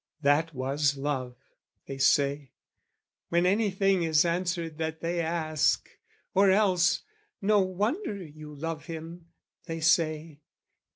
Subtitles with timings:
[0.21, 1.35] "That was love"
[1.85, 2.53] they say,
[3.29, 5.87] When anything is answered that they ask:
[6.33, 7.03] Or else
[7.39, 9.27] "No wonder you love him"
[9.65, 10.41] they say.